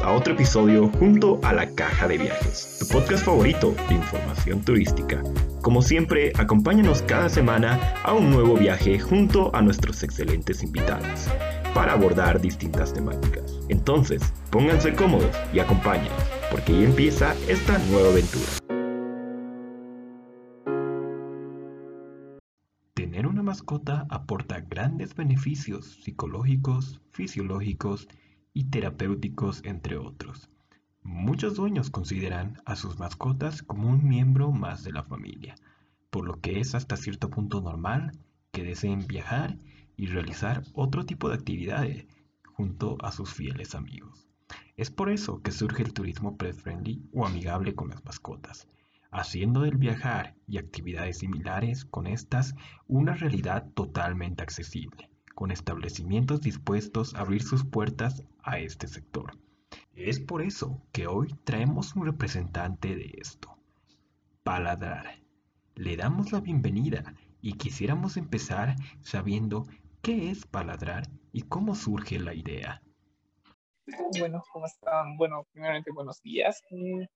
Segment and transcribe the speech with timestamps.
[0.00, 5.22] A otro episodio junto a la Caja de Viajes, tu podcast favorito de información turística.
[5.60, 11.28] Como siempre, acompáñanos cada semana a un nuevo viaje junto a nuestros excelentes invitados
[11.74, 13.60] para abordar distintas temáticas.
[13.68, 18.46] Entonces, pónganse cómodos y acompáñenos, porque ya empieza esta nueva aventura.
[22.94, 28.08] Tener una mascota aporta grandes beneficios psicológicos, fisiológicos
[28.54, 30.50] y terapéuticos, entre otros.
[31.02, 35.54] Muchos dueños consideran a sus mascotas como un miembro más de la familia,
[36.10, 38.12] por lo que es hasta cierto punto normal
[38.52, 39.58] que deseen viajar
[39.96, 42.06] y realizar otro tipo de actividades
[42.44, 44.28] junto a sus fieles amigos.
[44.76, 48.68] Es por eso que surge el turismo pet friendly o amigable con las mascotas,
[49.10, 52.54] haciendo del viajar y actividades similares con estas
[52.86, 55.11] una realidad totalmente accesible
[55.42, 59.36] con establecimientos dispuestos a abrir sus puertas a este sector.
[59.92, 63.58] Es por eso que hoy traemos un representante de esto,
[64.44, 65.18] Paladrar.
[65.74, 69.66] Le damos la bienvenida y quisiéramos empezar sabiendo
[70.00, 72.80] qué es Paladrar y cómo surge la idea.
[74.20, 75.16] Bueno, ¿cómo están?
[75.16, 76.62] Bueno, primeramente buenos días.
[76.70, 77.08] Eh,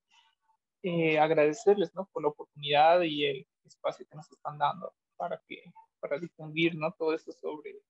[0.82, 2.08] eh, agradecerles ¿no?
[2.12, 5.62] por la oportunidad y el espacio que nos están dando para que
[6.00, 6.92] para difundir ¿no?
[6.92, 7.80] todo esto sobre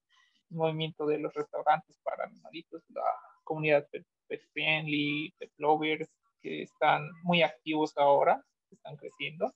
[0.49, 3.03] movimiento de los restaurantes para animalitos, la
[3.43, 6.09] comunidad pet, friendly, pet lovers,
[6.41, 9.53] que están muy activos ahora, están creciendo.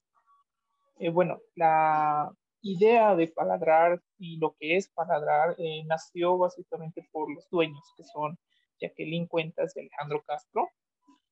[0.98, 2.30] Eh, bueno, la
[2.62, 8.04] idea de Paladrar y lo que es Paladrar eh, nació básicamente por los dueños, que
[8.04, 8.38] son
[8.80, 10.68] Jacqueline Cuentas y Alejandro Castro,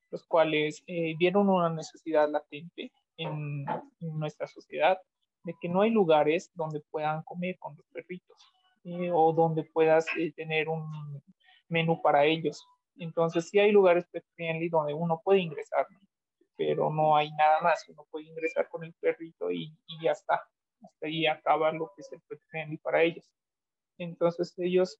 [0.09, 3.65] los cuales eh, vieron una necesidad latente en,
[3.99, 4.99] en, nuestra sociedad
[5.43, 8.50] de que no hay lugares donde puedan comer con los perritos.
[8.83, 11.21] Eh, o donde puedas eh, tener un
[11.69, 12.65] menú para ellos.
[12.97, 15.85] Entonces, sí hay lugares pet friendly donde uno puede ingresar,
[16.57, 17.87] pero no hay nada más.
[17.89, 20.41] Uno puede ingresar con el perrito y, y ya está.
[20.83, 23.31] Hasta ahí acaba lo que es el pet friendly para ellos.
[23.97, 24.99] Entonces, ellos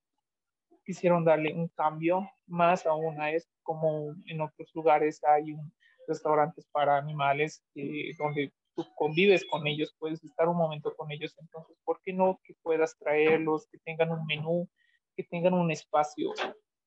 [0.85, 5.71] quisieron darle un cambio más aún a esto, como en otros lugares hay un,
[6.07, 11.35] restaurantes para animales eh, donde tú convives con ellos, puedes estar un momento con ellos,
[11.39, 14.69] entonces, ¿por qué no que puedas traerlos, que tengan un menú,
[15.15, 16.33] que tengan un espacio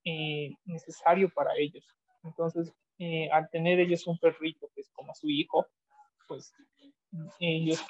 [0.04, 1.86] eh, necesario para ellos?
[2.22, 5.66] Entonces, eh, al tener ellos un perrito que es como su hijo,
[6.26, 6.52] pues
[7.38, 7.80] ellos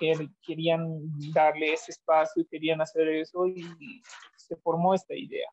[0.46, 1.00] querían
[1.32, 3.64] darle ese espacio, querían hacer eso y
[4.36, 5.48] se formó esta idea.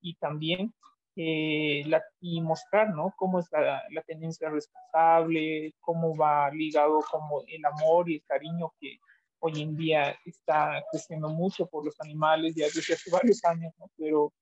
[0.00, 0.74] Y también
[1.16, 1.84] eh,
[2.20, 3.14] y mostrar, ¿no?
[3.16, 8.72] Cómo es la, la, tendencia responsable, cómo va ligado como el amor y el cariño
[8.80, 8.98] que
[9.38, 13.86] hoy en día está creciendo mucho por los animales ya desde hace varios años, ¿no?
[13.96, 14.32] Pero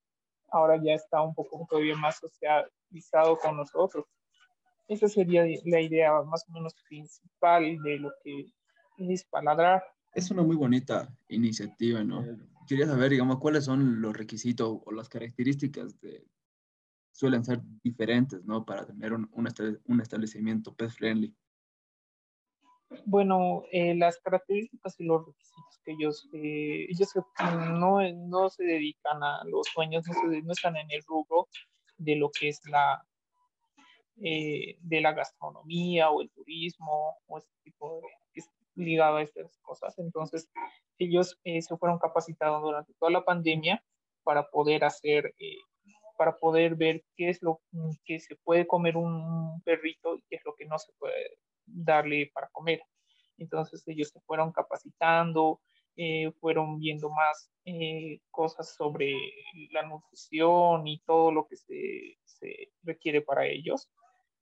[0.51, 4.07] ahora ya está un poco todavía más socializado con nosotros.
[4.89, 8.47] Esa sería la idea más o menos principal de lo que
[8.99, 9.83] es Paladrar.
[10.15, 12.25] Es una muy bonita iniciativa, ¿no?
[12.69, 16.25] Quería saber, digamos, cuáles son los requisitos o las características de,
[17.13, 18.65] suelen ser diferentes, ¿no?
[18.65, 21.35] Para tener un, un establecimiento pet friendly.
[23.05, 27.13] Bueno, eh, las características y los requisitos que ellos, eh, ellos
[27.73, 31.49] no, no se dedican a los sueños, no, no, están en el rubro
[31.97, 33.05] de lo que es la,
[34.23, 38.01] eh, de la gastronomía o el turismo o este tipo de,
[38.35, 39.99] es ligado a estas cosas.
[39.99, 40.49] Entonces,
[40.99, 43.83] ellos se fueron capacitados durante toda la pandemia
[44.23, 45.35] para poder hacer
[46.23, 47.61] para poder ver qué es lo
[48.05, 52.31] que se puede comer un perrito y qué es lo que no se puede darle
[52.33, 52.81] para comer.
[53.39, 55.61] Entonces ellos se fueron capacitando,
[55.97, 59.13] eh, fueron viendo más eh, cosas sobre
[59.73, 63.91] la nutrición y todo lo que se, se, requiere para ellos.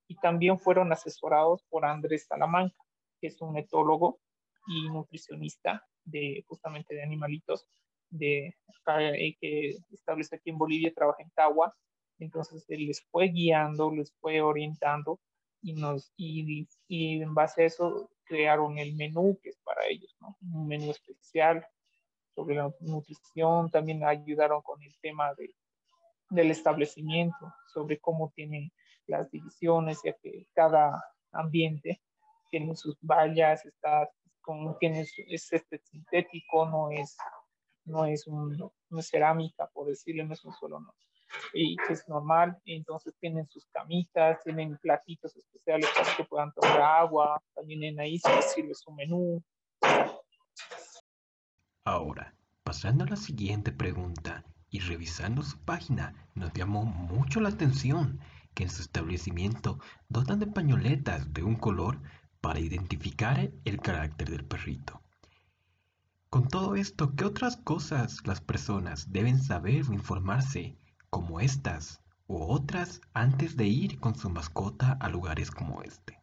[0.07, 2.77] Y también fueron asesorados por Andrés Salamanca,
[3.23, 4.21] que es un etólogo
[4.67, 7.67] y nutricionista de justamente de animalitos
[8.11, 8.55] de,
[8.99, 11.75] eh, que establece aquí en Bolivia, trabaja en Tagua,
[12.19, 15.21] entonces él les fue guiando, les fue orientando
[15.63, 20.15] y, nos, y, y en base a eso crearon el menú que es para ellos,
[20.21, 20.37] ¿no?
[20.53, 21.67] un menú especial
[22.35, 25.55] sobre la nutrición, también ayudaron con el tema de,
[26.31, 28.71] del establecimiento, sobre cómo tienen
[29.07, 31.03] las divisiones, ya que cada
[31.33, 32.01] ambiente
[32.51, 34.09] tiene sus vallas, está,
[34.41, 37.17] con, tiene, es este sintético, no es
[37.91, 40.95] no es, un, una cerámica, por decirlo, no es un suelo, no.
[41.53, 46.81] Y que es normal, entonces tienen sus camitas, tienen platitos especiales para que puedan tomar
[46.81, 49.43] agua, también en ahí se les sirve su menú.
[51.85, 58.21] Ahora, pasando a la siguiente pregunta y revisando su página, nos llamó mucho la atención
[58.55, 59.79] que en su establecimiento
[60.09, 62.01] dotan de pañoletas de un color
[62.41, 65.01] para identificar el carácter del perrito.
[66.31, 70.79] Con todo esto, ¿qué otras cosas las personas deben saber o informarse
[71.11, 76.23] como estas u otras antes de ir con su mascota a lugares como este?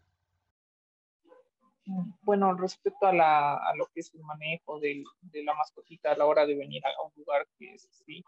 [2.21, 5.03] Bueno, respecto a, lo que es el manejo de,
[5.43, 8.23] la mascotita a la hora de venir a un lugar que es así,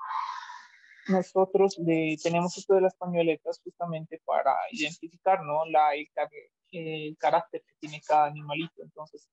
[1.07, 1.77] nosotros
[2.21, 5.63] tenemos esto de las pañoletas justamente para identificar ¿no?
[5.65, 8.83] la, el, carácter que tiene cada animalito.
[8.83, 9.29] Entonces,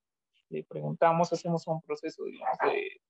[0.49, 3.01] le preguntamos, hacemos un proceso, digamos, de,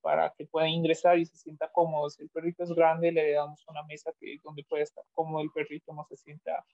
[0.00, 2.10] para que pueda ingresar y se sienta cómodo.
[2.10, 5.50] Si el perrito es grande, le damos una mesa que, donde puede estar cómodo el
[5.50, 6.64] perrito, no se sienta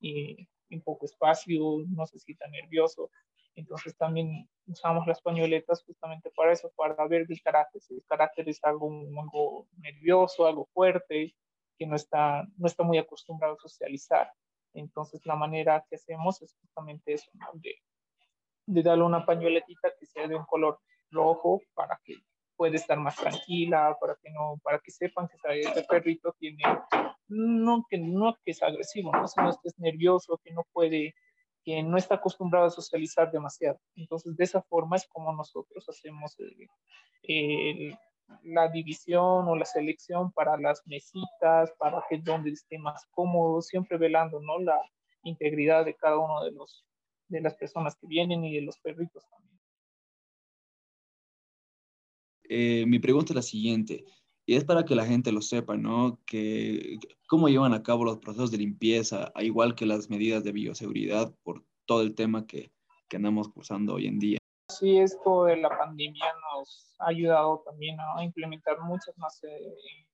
[0.00, 3.10] en poco espacio, no se sienta nervioso.
[3.56, 7.82] Entonces también usamos las pañoletas justamente para eso, para ver el carácter.
[7.82, 8.88] Si el carácter es algo,
[9.20, 11.34] algo nervioso, algo fuerte,
[11.76, 14.32] que no está, no está muy acostumbrado a socializar.
[14.74, 17.74] Entonces la manera que hacemos es justamente eso, de,
[18.68, 20.78] de darle una pañoletita que sea de un color
[21.10, 22.16] rojo para que
[22.54, 26.62] pueda estar más tranquila, para que no, para que sepan que ese perrito tiene,
[27.28, 29.26] no que no que es agresivo, ¿no?
[29.26, 31.14] sino que es nervioso, que no puede,
[31.64, 33.80] que no está acostumbrado a socializar demasiado.
[33.94, 36.36] Entonces, de esa forma es como nosotros hacemos
[38.42, 43.96] la división o la selección para las mesitas, para que donde esté más cómodo, siempre
[43.96, 44.58] velando, ¿no?
[44.58, 44.78] La
[45.22, 46.84] integridad de cada uno de los
[47.28, 49.58] de las personas que vienen y de los perritos también.
[52.50, 54.04] Eh, mi pregunta es la siguiente,
[54.46, 56.18] y es para que la gente lo sepa, ¿no?
[56.24, 56.98] Que
[57.28, 61.62] cómo llevan a cabo los procesos de limpieza, igual que las medidas de bioseguridad por
[61.84, 62.72] todo el tema que,
[63.08, 64.38] que andamos cursando hoy en día.
[64.70, 70.06] Sí, esto de la pandemia nos ha ayudado también a implementar muchas más eh,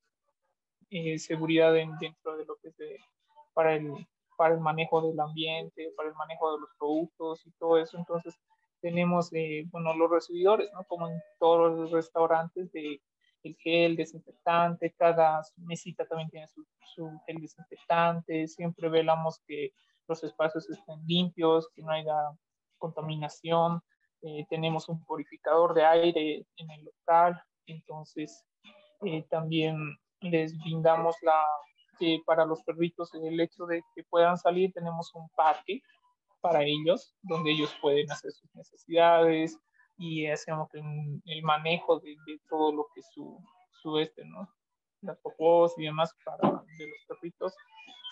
[0.90, 2.76] eh, seguridad dentro de lo que es
[3.52, 3.92] para el
[4.36, 7.98] para el manejo del ambiente, para el manejo de los productos y todo eso.
[7.98, 8.34] Entonces,
[8.80, 10.84] tenemos, eh, bueno, los recibidores, ¿no?
[10.84, 13.00] Como en todos los restaurantes, de
[13.44, 16.64] el gel desinfectante, cada mesita también tiene su,
[17.26, 19.72] gel desinfectante, siempre velamos que
[20.08, 22.14] los espacios estén limpios, que no haya
[22.78, 23.80] contaminación,
[24.22, 28.44] eh, tenemos un purificador de aire en el local, entonces
[29.02, 29.76] eh, también
[30.20, 31.42] les brindamos la,
[32.24, 35.80] para los perritos el hecho de que puedan salir, tenemos un parque
[36.40, 39.58] para ellos, donde ellos pueden hacer sus necesidades
[39.96, 42.16] y hacemos el, manejo de,
[42.48, 43.38] todo lo que su,
[43.82, 44.48] su este, ¿no?
[45.00, 46.48] Las popós y demás para
[46.78, 47.54] de los perritos,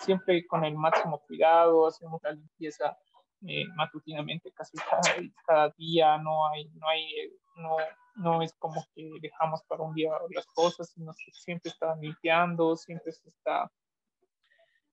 [0.00, 2.96] siempre con el máximo cuidado, hacemos la limpieza
[3.46, 4.76] eh, matutinamente casi
[5.46, 7.04] cada, día, no hay, no hay,
[7.56, 7.76] no,
[8.14, 12.76] no es como que dejamos para un día las cosas, sino que siempre está limpiando,
[12.76, 13.70] siempre se está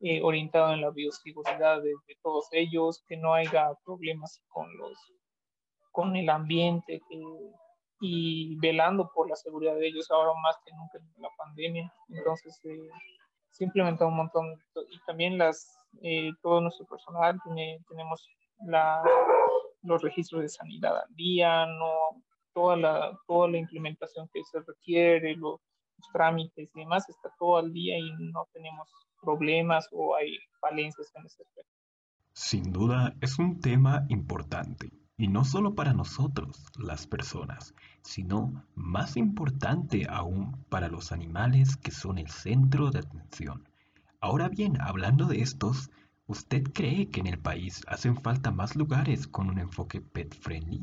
[0.02, 4.98] eh, orientado en la bioseguridad de, todos ellos, que no haya problemas con, los,
[5.92, 7.02] con el ambiente
[8.02, 11.94] y velando por la seguridad de ellos ahora más que nunca en la pandemia.
[12.08, 12.90] Entonces, eh,
[13.50, 14.46] se implementado un montón
[14.90, 15.68] y también las,
[16.02, 18.26] eh, todo nuestro personal tiene, tenemos
[18.66, 19.04] la,
[19.82, 25.36] los registros de sanidad al día, no toda la, toda la implementación que se requiere,
[25.36, 25.60] los,
[26.14, 28.90] trámites y demás, está todo al día y no tenemos
[29.22, 31.72] problemas o hay falencias en ese aspecto.
[32.32, 39.18] Sin duda es un tema importante y no solo para nosotros, las personas, sino más
[39.18, 43.68] importante aún para los animales que son el centro de atención.
[44.22, 45.92] Ahora bien, hablando de estos,
[46.28, 50.80] ¿usted cree que en el país hacen falta más lugares con un enfoque pet friendly?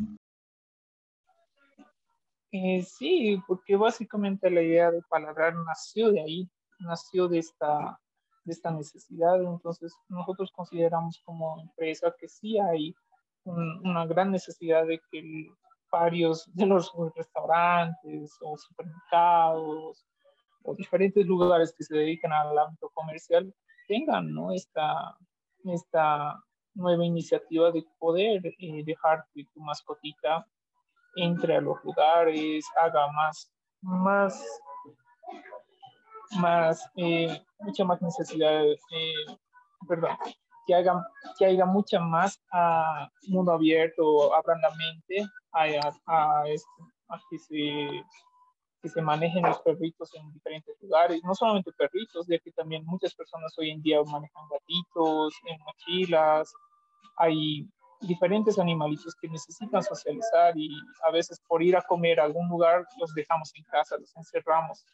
[2.58, 8.00] Eh, sí, porque básicamente la idea de Paladar nació de ahí, nació de esta,
[8.44, 9.42] de esta necesidad.
[9.42, 12.94] Entonces, nosotros consideramos como empresa que sí hay
[13.44, 15.50] una gran necesidad de que
[15.92, 20.04] varios de los restaurantes o supermercados
[20.64, 23.54] o diferentes lugares que se dedican al ámbito comercial
[23.86, 24.50] tengan ¿no?
[24.50, 25.16] esta,
[25.64, 26.42] esta
[26.74, 30.44] nueva iniciativa de poder eh, dejar tu mascotita
[31.16, 34.44] entre a los lugares, haga más, más,
[36.38, 39.36] más, eh, mucha más necesidad, eh,
[39.88, 40.16] perdón,
[40.66, 41.06] que haga,
[41.38, 42.40] que haya mucha más
[43.28, 46.44] mundo abierto, abran la mente a, a,
[47.30, 48.04] que, se,
[48.82, 53.14] que se manejen los perritos en diferentes lugares, no solamente perritos, ya que también muchas
[53.14, 56.52] personas hoy en día manejan gatitos en mochilas,
[57.16, 57.66] hay
[58.06, 60.70] diferentes animalitos que necesitan socializar y
[61.06, 64.84] a veces por ir a comer a algún lugar los dejamos en casa, los encerramos.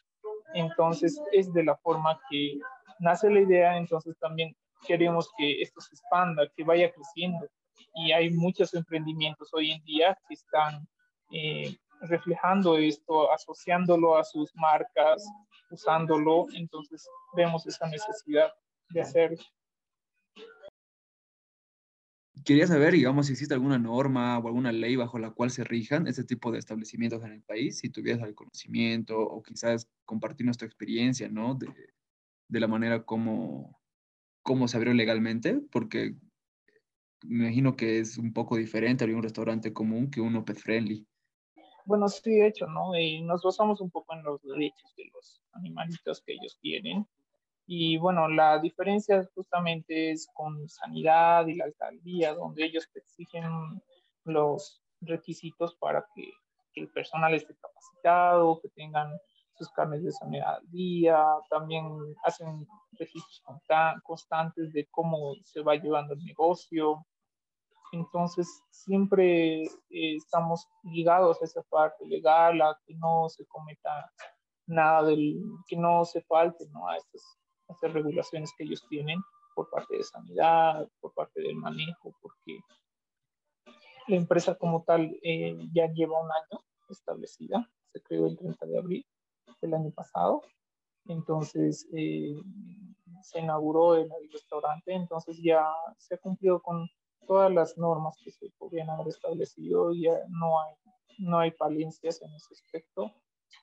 [0.53, 2.59] Entonces es de la forma que
[2.99, 4.55] nace la idea, entonces también
[4.85, 7.47] queremos que esto se expanda, que vaya creciendo.
[7.95, 10.87] Y hay muchos emprendimientos hoy en día que están
[11.31, 15.25] eh, reflejando esto, asociándolo a sus marcas,
[15.71, 16.45] usándolo.
[16.53, 18.51] Entonces vemos esa necesidad
[18.89, 19.37] de hacerlo.
[22.45, 26.07] Quería saber, digamos, si existe alguna norma o alguna ley bajo la cual se rijan
[26.07, 30.67] este tipo de establecimientos en el país, si tuvieras el conocimiento o quizás compartir nuestra
[30.67, 31.55] experiencia, ¿no?
[31.55, 31.67] De,
[32.47, 33.79] de la manera como,
[34.41, 36.15] como se abrió legalmente, porque
[37.23, 41.07] me imagino que es un poco diferente abrir un restaurante común que uno pet friendly.
[41.85, 42.97] Bueno, sí, de hecho, ¿no?
[42.97, 47.05] Y nos basamos un poco en los derechos de los animalitos que ellos tienen
[47.65, 53.81] y bueno, la diferencia justamente es con sanidad y la alcaldía, donde ellos exigen
[54.25, 56.31] los requisitos para que,
[56.75, 59.07] el personal esté capacitado, que tengan
[59.53, 61.85] sus carnes de sanidad al día, también
[62.23, 63.43] hacen registros
[64.01, 67.05] constantes de cómo se va llevando el negocio.
[67.91, 74.11] Entonces, siempre eh, estamos ligados a esa parte legal, a que no se cometa
[74.65, 76.87] nada del, que no se falte ¿no?
[76.87, 77.37] a estas
[77.73, 79.21] hacer regulaciones que ellos tienen
[79.55, 82.59] por parte de sanidad, por parte del manejo, porque
[84.07, 88.77] la empresa como tal eh, ya lleva un año establecida, se creó el 30 de
[88.77, 89.05] abril
[89.61, 90.41] del año pasado,
[91.05, 92.35] entonces eh,
[93.21, 95.65] se inauguró el, restaurante, entonces ya
[95.97, 96.89] se ha cumplido con
[97.27, 100.75] todas las normas que se podrían haber establecido, ya no hay,
[101.19, 103.11] no hay falencias en ese aspecto,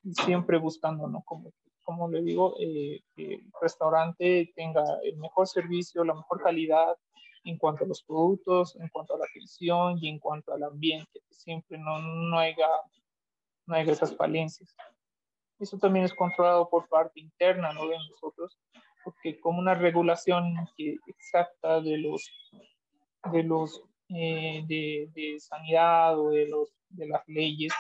[0.03, 1.23] y siempre buscando, ¿no?
[1.23, 1.51] Como
[1.91, 6.97] como le digo, eh, el restaurante tenga el mejor servicio, la mejor calidad
[7.43, 11.21] en cuanto a los productos, en cuanto a la atención y en cuanto al ambiente,
[11.29, 12.69] que siempre no, no, haya,
[13.67, 14.73] no haya esas falencias.
[15.59, 18.57] Eso también es controlado por parte interna, no de nosotros,
[19.03, 20.55] porque como una regulación
[21.09, 22.31] exacta de los,
[23.33, 27.73] de los eh, de, de, sanidad o de, los, de las leyes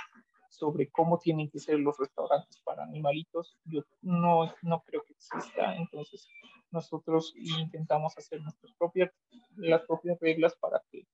[0.61, 5.75] sobre cómo tienen que ser los restaurantes para animalitos, yo no, no creo que exista.
[5.75, 6.29] Entonces,
[6.71, 9.11] nosotros intentamos hacer nuestras propias,
[9.57, 11.07] las propias reglas para que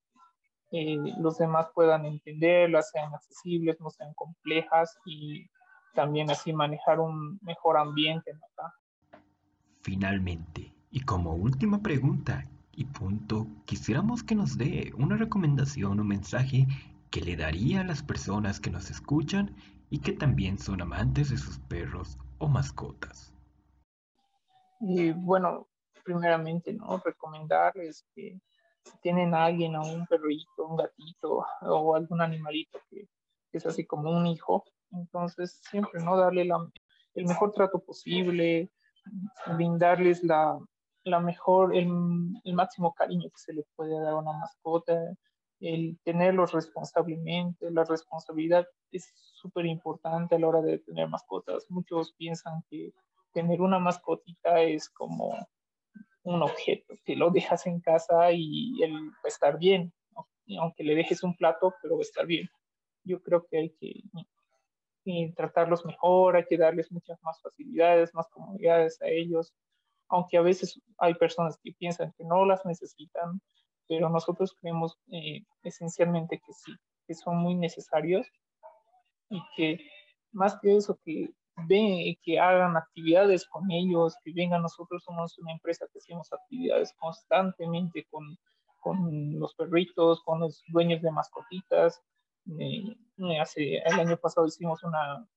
[0.71, 5.47] eh, los demás puedan entenderlas, sean accesibles, no sean complejas y
[5.95, 8.73] también así manejar un mejor ambiente acá.
[9.81, 16.67] Finalmente, y como última pregunta y punto, quisiéramos que nos dé una recomendación o mensaje
[17.09, 19.55] que le daría a las personas que nos escuchan
[19.89, 23.33] y que también son amantes de sus perros o mascotas?
[24.79, 25.67] Bueno,
[26.03, 27.01] primeramente, ¿no?
[27.03, 28.39] Recomendarles que
[28.83, 33.07] si tienen a alguien, a un perrito, un gatito o algún animalito que,
[33.51, 36.15] es así como un hijo, entonces siempre, ¿no?
[36.15, 36.47] Darle
[37.15, 38.69] el mejor trato posible,
[39.47, 40.59] brindarles la,
[41.03, 41.87] la mejor, el,
[42.43, 44.93] el, máximo cariño que se le puede dar a una mascota,
[45.59, 51.65] el tenerlos responsablemente, la responsabilidad es súper importante a la hora de tener mascotas.
[51.69, 52.93] Muchos piensan que
[53.33, 55.35] tener una mascotita es como
[56.23, 59.93] un objeto, que lo dejas en casa y él va a estar bien,
[60.59, 62.49] aunque le dejes un plato, pero va a estar bien.
[63.03, 69.01] Yo creo que hay que tratarlos mejor, hay que darles muchas más facilidades, más comodidades
[69.01, 69.53] a ellos,
[70.09, 73.41] aunque a veces hay personas que piensan que no las necesitan,
[73.87, 76.73] pero nosotros creemos eh, esencialmente que sí,
[77.07, 78.27] que son muy necesarios
[79.29, 79.79] y que
[80.31, 81.29] más que eso, que
[81.67, 86.93] ven, que hagan actividades con ellos, que vengan, nosotros somos una empresa que hacemos actividades
[86.99, 88.37] constantemente con,
[88.79, 92.01] con los perritos, con los dueños de mascotitas.
[92.59, 92.95] Eh,
[93.41, 95.27] hace, el año pasado hicimos una,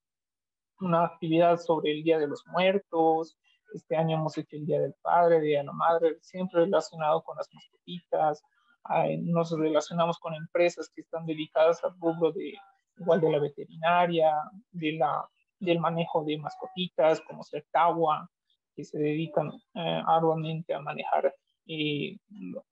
[0.81, 3.37] una actividad sobre el Día de los Muertos,
[3.75, 7.37] este año hemos hecho el Día del Padre, Día de la Madre, siempre relacionado con
[7.37, 8.43] las mascotitas.
[9.21, 12.55] Nos relacionamos con empresas que están dedicadas al rubro de
[12.99, 14.33] igual de la veterinaria,
[14.73, 18.29] de la, del manejo de mascotitas, como Certagua,
[18.75, 21.35] que se dedican eh, arduamente a manejar
[21.67, 22.17] eh,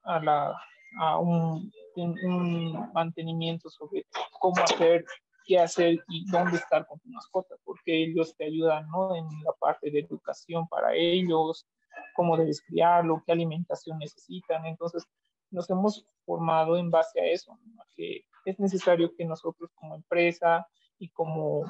[0.03, 0.55] a, la,
[0.99, 4.05] a un, un mantenimiento sobre
[4.39, 5.05] cómo hacer
[5.49, 9.15] qué hacer y dónde estar con tu mascota, porque ellos te ayudan ¿no?
[9.15, 11.67] en la parte de educación para ellos,
[12.15, 14.67] cómo debes criarlo, qué alimentación necesitan.
[14.67, 15.03] Entonces,
[15.49, 17.57] nos hemos formado en base a eso,
[17.95, 20.67] que es necesario que nosotros como empresa
[20.99, 21.63] y como,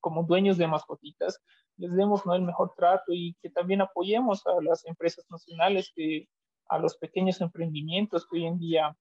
[0.00, 1.38] como dueños de mascotitas
[1.76, 2.34] les demos ¿no?
[2.34, 6.26] el mejor trato y que también apoyemos a las empresas nacionales, que,
[6.68, 8.96] a los pequeños emprendimientos que hoy en día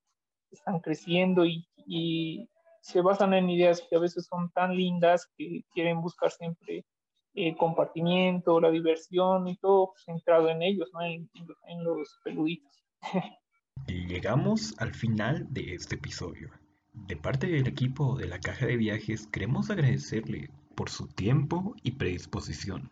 [0.51, 2.50] están creciendo y, y
[2.86, 6.86] se basan en ideas que a veces son tan lindas que quieren buscar siempre
[7.34, 11.01] el eh, compartimiento, la diversión y todo centrado en ellos, ¿no?
[11.01, 11.27] en,
[11.68, 12.86] en, los peluditos.
[13.88, 16.51] Llegamos al final de este episodio.
[16.94, 21.94] De parte del equipo de la Caja de Viajes queremos agradecerle por su tiempo y
[21.94, 22.92] predisposición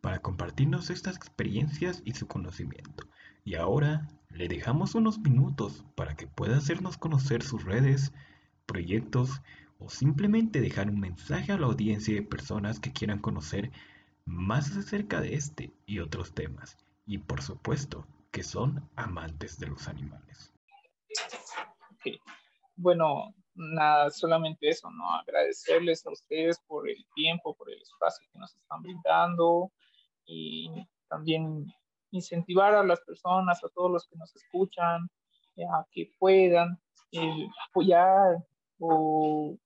[0.00, 3.04] para compartirnos estas experiencias y su conocimiento.
[3.44, 8.10] Y ahora le dejamos unos minutos para que pueda hacernos conocer sus redes,
[8.66, 9.40] proyectos
[9.78, 13.70] o simplemente dejar un mensaje a la audiencia de personas que quieran conocer
[14.24, 16.76] más acerca de este y otros temas.
[17.06, 20.52] Y por supuesto, que son amantes de los animales.
[22.76, 25.10] Bueno, nada, solamente eso, ¿no?
[25.10, 29.70] Agradecerles a ustedes por el tiempo, por el espacio que nos están brindando
[30.26, 30.68] y
[31.08, 31.66] también
[32.10, 35.08] incentivar a las personas, a todos los que nos escuchan,
[35.70, 36.80] a que puedan
[37.68, 38.44] apoyar
[38.78, 39.56] o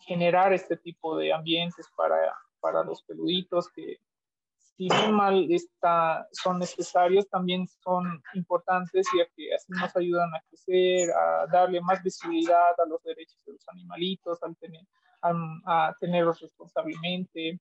[0.00, 3.98] generar este tipo de ambientes para, para los peluditos que
[4.76, 11.10] si mal está, son necesarios, también son importantes ya que así nos ayudan a crecer,
[11.12, 14.84] a darle más visibilidad a los derechos de los animalitos, al tener,
[15.22, 17.60] a, tenerlos responsablemente.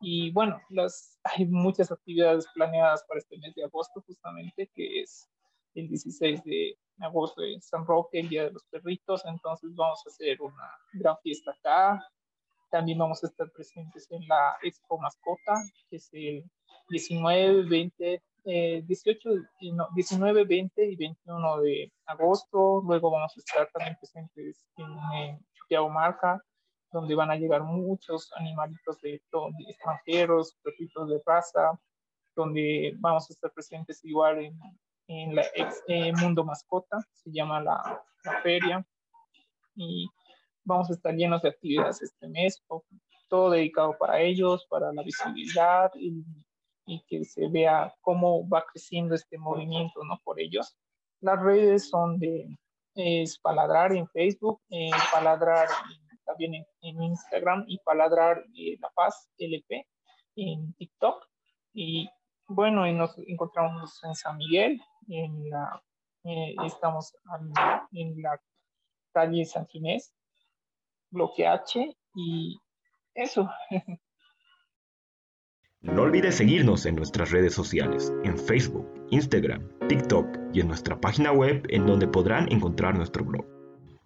[0.00, 5.28] Y bueno, las, hay muchas actividades planeadas para este mes de agosto justamente, que es
[5.74, 9.24] el 16 de agosto de San Roque, el Día de los Perritos.
[9.24, 12.04] Entonces vamos a hacer una gran fiesta acá,
[12.70, 15.54] también vamos a estar presentes en la Expo Mascota,
[15.88, 16.44] que es el
[16.88, 19.30] 19, 20, 18,
[19.94, 22.82] 19, 20 y 21 de agosto.
[22.86, 24.86] Luego vamos a estar también presentes en,
[25.68, 26.42] en Marca,
[26.92, 29.20] donde van a llegar muchos animalitos de,
[29.68, 31.78] extranjeros, perritos de raza,
[32.36, 34.58] donde vamos a estar presentes igual en,
[35.10, 38.86] en la ex, eh, Mundo Mascota, se llama la, la feria.
[39.74, 40.08] Y
[40.62, 42.62] vamos a estar llenos de actividades este mes,
[43.28, 46.24] todo dedicado para ellos, para la visibilidad y,
[47.06, 50.18] que se vea cómo va creciendo este movimiento, ¿no?
[50.24, 50.76] Por ellos.
[51.20, 52.48] Las redes son de,
[52.96, 55.68] es Paladrar en Facebook, eh, Paladrar
[56.24, 59.86] también en, Instagram y Paladrar eh, La Paz LP
[60.34, 61.24] en TikTok.
[61.72, 62.08] Y
[62.48, 64.80] bueno, y nos encontramos en San Miguel,
[65.10, 65.82] en la,
[66.24, 67.14] eh, estamos
[67.92, 68.40] en la
[69.12, 70.12] calle San Ginés,
[71.10, 72.60] bloque H y
[73.14, 73.48] eso.
[75.82, 81.32] No olvides seguirnos en nuestras redes sociales, en Facebook, Instagram, TikTok y en nuestra página
[81.32, 83.46] web en donde podrán encontrar nuestro blog.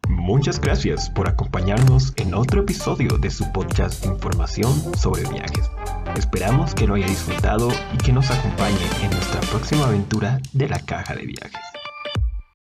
[0.09, 5.69] Muchas gracias por acompañarnos en otro episodio de su podcast de información sobre viajes.
[6.17, 10.79] Esperamos que lo haya disfrutado y que nos acompañe en nuestra próxima aventura de la
[10.79, 11.74] caja de viajes.